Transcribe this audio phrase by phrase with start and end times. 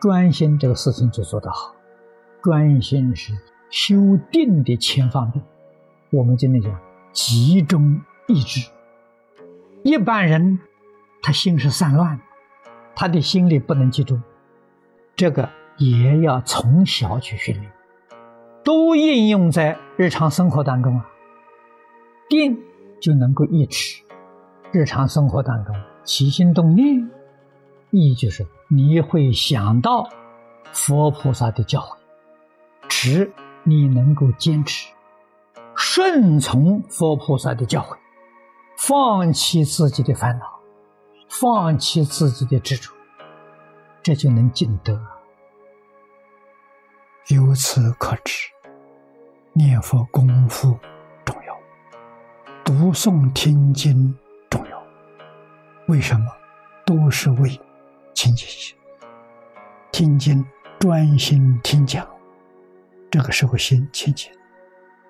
[0.00, 1.74] 专心这个事情就做得好。
[2.42, 3.32] 专心是
[3.70, 3.96] 修
[4.30, 5.44] 定的前方便。
[6.12, 6.80] 我们今天讲
[7.12, 8.70] 集中意志。
[9.82, 10.60] 一般人
[11.22, 12.22] 他心是散乱的，
[12.94, 14.22] 他的心里不能集中，
[15.16, 17.72] 这个也要从小去训练，
[18.64, 21.08] 都应用在日常生活当中啊。
[22.28, 22.58] 定
[23.00, 24.02] 就能够抑持
[24.72, 25.74] 日常生活当中
[26.04, 27.08] 起心动念，
[27.90, 30.08] 意义就是你会想到
[30.72, 31.96] 佛菩萨的教诲，
[32.88, 33.32] 持
[33.62, 34.92] 你能够坚持
[35.76, 37.96] 顺从佛菩萨的教诲。
[38.78, 40.60] 放弃自己的烦恼，
[41.28, 42.92] 放弃自己的执着，
[44.02, 45.00] 这就能进得。
[47.28, 48.50] 由此可知，
[49.54, 50.78] 念佛功夫
[51.24, 51.56] 重要，
[52.62, 54.14] 读诵听经
[54.50, 54.82] 重要。
[55.86, 56.26] 为什么？
[56.84, 57.60] 都是为
[58.16, 58.74] 清净心。
[59.92, 60.44] 听经
[60.80, 62.08] 专心听讲，
[63.10, 64.32] 这个时候心清净，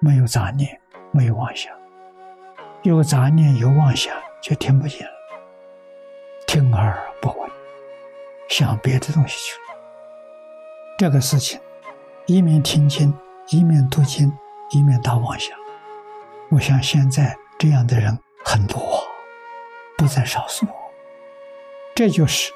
[0.00, 0.78] 没有杂念，
[1.10, 1.72] 没有妄想。
[2.82, 5.12] 有杂念有妄想，就听不见了，
[6.46, 7.50] 听而不闻，
[8.50, 9.80] 想别的东西去了。
[10.98, 11.58] 这个事情，
[12.26, 13.12] 一面听经，
[13.48, 14.30] 一面读经，
[14.72, 15.58] 一面打妄想。
[16.50, 19.02] 我想现在这样的人很多，
[19.96, 20.66] 不在少数。
[21.94, 22.50] 这就是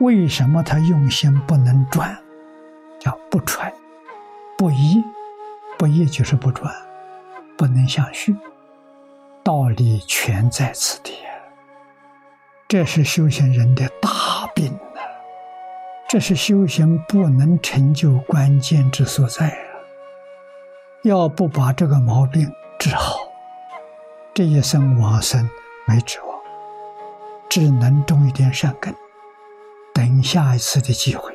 [0.00, 2.16] 为什么他用心不能转，
[2.98, 3.72] 叫不传，
[4.58, 5.02] 不依，
[5.78, 6.74] 不依就是不转，
[7.56, 8.36] 不能相续。
[9.42, 11.14] 道理全在此地，
[12.68, 15.00] 这是修行人的大病呐！
[16.08, 19.70] 这是修行不能成就关键之所在啊！
[21.04, 23.16] 要不把这个毛病治好，
[24.34, 25.48] 这一生往生
[25.86, 26.38] 没指望，
[27.48, 28.92] 只能种一点善根，
[29.96, 31.32] 等下一次的机会。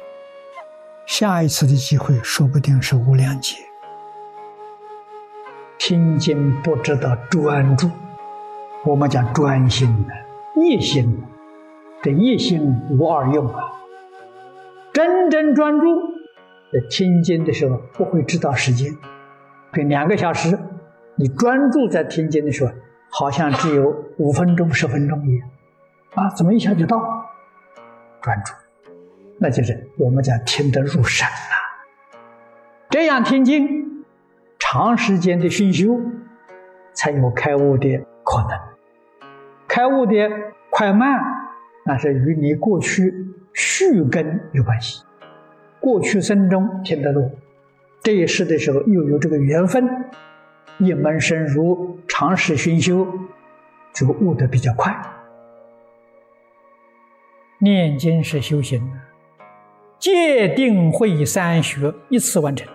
[1.07, 3.57] 下一次的机会说不定是无量劫。
[5.79, 7.89] 听经不知道专注，
[8.85, 10.13] 我们讲专心的
[10.61, 11.23] 一心，
[12.03, 12.61] 这一心
[12.91, 13.63] 无二用啊！
[14.93, 15.85] 真正专注，
[16.71, 18.95] 在听经的时候不会知道时间，
[19.73, 20.59] 这两个小时，
[21.15, 22.71] 你专注在听经的时候，
[23.09, 25.49] 好像只有五分钟、十分钟一样，
[26.13, 26.99] 啊，怎么一下就到？
[28.21, 28.53] 专注，
[29.39, 31.55] 那就是我们讲听得入神啊！
[32.89, 33.81] 这样听经。
[34.63, 35.99] 长时间的熏修，
[36.93, 38.57] 才有开悟的可能。
[39.67, 40.13] 开悟的
[40.69, 41.19] 快慢，
[41.85, 45.03] 那是与你过去续根有关系。
[45.81, 47.29] 过去生中听得多，
[48.01, 49.89] 这一世的时候又有这个缘分，
[50.77, 53.05] 一门深入，长时熏修，
[53.93, 54.95] 就悟得比较快。
[57.63, 58.91] 念经是修行，
[59.99, 62.67] 戒定慧三学一次完成。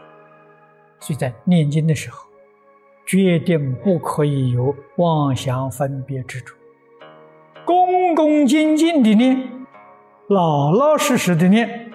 [1.00, 2.24] 所以在念经的时候，
[3.04, 6.54] 决定不可以有妄想、分别执着，
[7.64, 9.66] 恭恭敬敬的念，
[10.28, 11.90] 老老实实的念。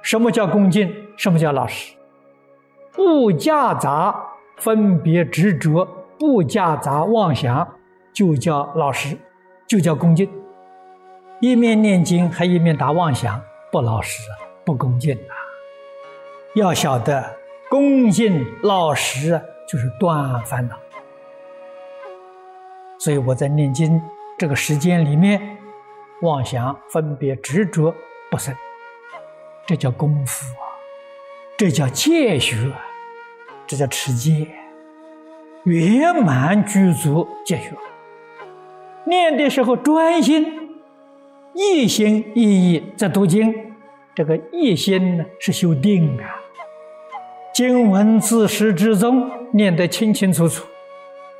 [0.00, 0.88] 什么叫恭敬？
[1.16, 1.96] 什么叫老实？
[2.92, 4.14] 不夹杂
[4.58, 5.84] 分别执着，
[6.20, 7.66] 不夹杂妄想，
[8.12, 9.18] 就叫老实，
[9.66, 10.30] 就叫恭敬。
[11.40, 14.22] 一面念经还一面打妄想，不老实，
[14.64, 15.34] 不恭敬啊！
[16.54, 17.36] 要晓得。
[17.68, 20.76] 恭敬老实就是断烦恼，
[22.96, 24.00] 所以我在念经
[24.38, 25.58] 这个时间里面，
[26.22, 27.92] 妄想、分别、执着
[28.30, 28.54] 不生，
[29.66, 30.62] 这叫功夫啊，
[31.56, 32.72] 这叫戒学，
[33.66, 34.46] 这叫持戒，
[35.64, 37.72] 圆满具足戒学。
[39.06, 40.65] 念的时候专心，
[41.58, 43.54] 一心一意在读经，
[44.14, 46.36] 这个一心呢是修定啊。
[47.54, 50.66] 经文自始至终念得清清楚楚，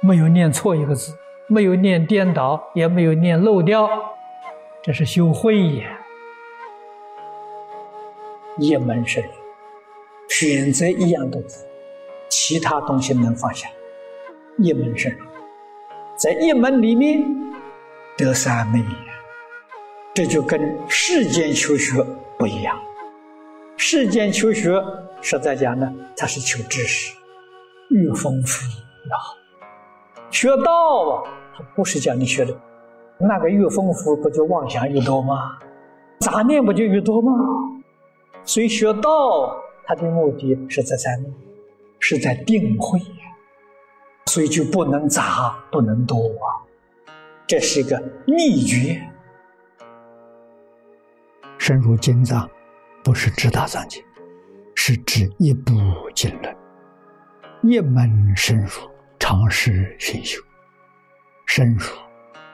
[0.01, 1.15] 没有念错一个字，
[1.49, 3.91] 没有念颠倒，也没有念漏掉，
[4.83, 5.87] 这是修慧也。
[8.59, 9.31] 一门深入，
[10.31, 11.67] 选择一样东西，
[12.31, 13.69] 其他东西能放下。
[14.57, 15.19] 一门深入，
[16.17, 17.23] 在一门里面
[18.17, 18.83] 得三昧，
[20.17, 22.03] 这就跟世间求学
[22.39, 22.75] 不一样。
[23.77, 24.83] 世间求学。
[25.21, 27.15] 实在讲呢，他是求知识，
[27.91, 29.35] 越丰富越好。
[30.31, 31.23] 学道啊，
[31.55, 32.57] 他不是叫你学的，
[33.19, 35.59] 那个越丰富，不就妄想越多吗？
[36.21, 37.33] 杂念不就越多吗？
[38.45, 39.55] 所以学道，
[39.85, 41.29] 它的目的是在三昧，
[41.99, 43.27] 是在定慧呀。
[44.27, 46.65] 所以就不能杂，不能多啊。
[47.47, 49.03] 这是一个秘诀。
[51.67, 52.49] 深入经藏，
[53.03, 54.01] 不是指大藏经，
[54.77, 55.73] 是指一部
[56.15, 56.57] 经论，
[57.61, 58.71] 一门深入，
[59.19, 60.41] 长时熏修。
[61.45, 61.85] 深入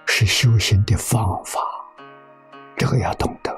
[0.06, 1.61] 是修行的方法，
[2.75, 3.55] 这个要懂得。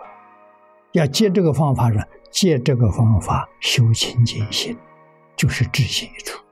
[0.90, 2.02] 要借这个方法呢，
[2.32, 4.76] 借这个方法修清净心，
[5.36, 6.42] 就是知心一处。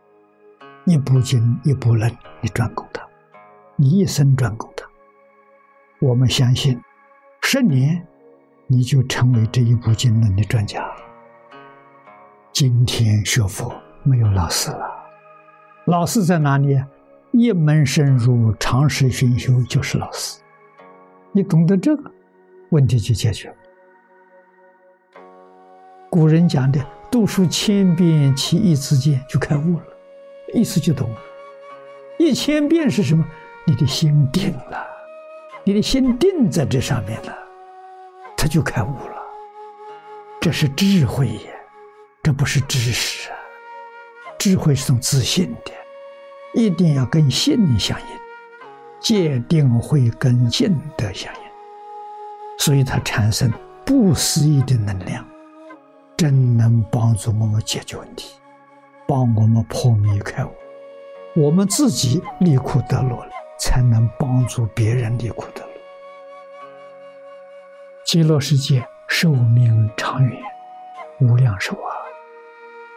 [0.85, 2.09] 一部经一部论，
[2.41, 3.05] 你专攻它，
[3.75, 4.89] 你一生专攻它。
[5.99, 6.81] 我们相信，
[7.43, 8.07] 十年
[8.73, 10.83] 你就成为这一部经论的专家。
[12.55, 13.71] 今天学佛
[14.03, 14.87] 没有老师了，
[15.85, 16.83] 老师在哪里？
[17.33, 20.41] 一门深入，长时熏修，就是老师。
[21.33, 22.11] 你懂得这个，
[22.71, 23.55] 问题就解决了。
[26.09, 26.83] 古人讲的
[27.13, 29.85] “读书千遍，其义自见”，就开悟了，
[30.55, 31.17] 意思就懂了。
[32.19, 33.23] 一千遍是什么？
[33.67, 34.87] 你的心定了，
[35.63, 37.37] 你的心定在这上面了，
[38.43, 39.15] 他就开悟了。
[40.41, 41.53] 这是智慧呀，
[42.25, 43.37] 这不是知识啊。
[44.37, 45.71] 智慧是种自信的。
[46.53, 48.07] 一定要跟信相应，
[48.99, 51.41] 戒定会跟信德相应，
[52.59, 53.49] 所以它产生
[53.87, 55.25] 不思议的能量，
[56.17, 58.35] 真能帮助我们解决问题，
[59.07, 60.51] 帮我们破迷开悟。
[61.37, 63.31] 我们自己离苦得乐了，
[63.61, 65.72] 才能帮助别人离苦得乐。
[68.05, 70.43] 极乐世界寿命长远，
[71.21, 71.91] 无量寿啊！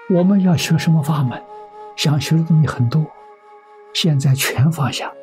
[0.09, 1.41] 我们要学什么法门？
[1.95, 3.05] 想学的东西很多。
[3.93, 5.13] 现在全放下，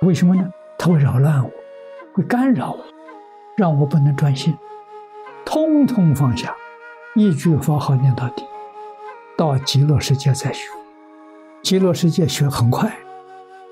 [0.00, 0.50] 为什么呢？
[0.76, 1.50] 它会扰乱我，
[2.12, 2.84] 会干扰我，
[3.56, 4.54] 让我不能专心。
[5.44, 6.54] 通通放下，
[7.14, 8.44] 一句佛号念到底，
[9.36, 10.68] 到极乐世界再学。
[11.62, 12.92] 极乐世界学很快，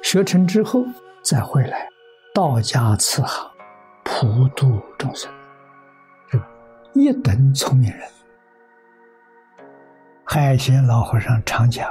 [0.01, 0.85] 学成之后
[1.23, 1.89] 再回来，
[2.33, 3.51] 道家慈航，
[4.05, 5.31] 普度众生，
[6.93, 8.01] 一等聪明人。
[10.25, 11.89] 海贤老和尚常讲，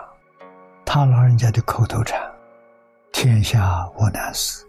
[0.86, 2.20] 他老人家的口头禅。
[3.12, 4.66] 天下无难事，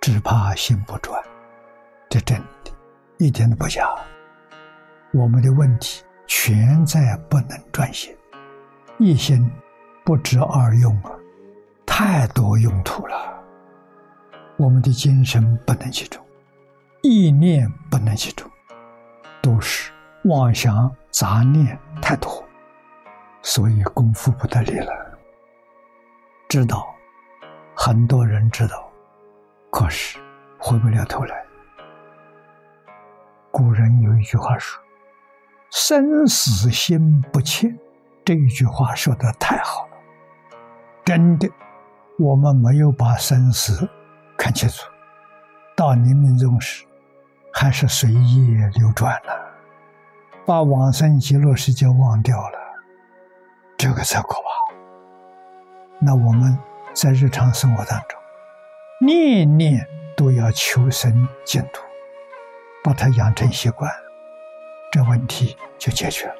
[0.00, 1.20] 只怕心不专。
[2.08, 2.70] 这真的，
[3.18, 3.88] 一点都不假。
[5.12, 8.16] 我们的问题全在不能专心，
[8.98, 9.50] 一心
[10.04, 11.10] 不知二用啊，
[11.84, 13.42] 太多用途了。
[14.56, 16.24] 我们的精神不能集中，
[17.02, 18.50] 意念不能集中，
[20.24, 22.44] 妄想杂念太多，
[23.42, 24.92] 所以功夫不得力了。
[26.48, 26.88] 知道。
[27.74, 28.92] 很多人知道，
[29.70, 30.18] 可是
[30.58, 31.42] 回不了头来。
[33.50, 34.80] 古人有一句话说
[35.72, 37.74] ：“生死心不切。”
[38.24, 39.96] 这一句话说的太好了，
[41.02, 41.48] 真的，
[42.18, 43.88] 我们没有把生死
[44.36, 44.86] 看清楚，
[45.74, 46.84] 到临命终时，
[47.52, 49.52] 还是随意流转了，
[50.46, 52.58] 把往生极乐世界忘掉了，
[53.76, 54.74] 这个才可怕。
[56.00, 56.58] 那我们。
[56.94, 58.20] 在日常生活当中，
[59.00, 61.80] 念念都要求生净土，
[62.84, 63.90] 把它养成习惯，
[64.92, 66.34] 这问题就解决了。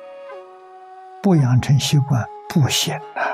[1.22, 3.24] 不养成习惯不行啊。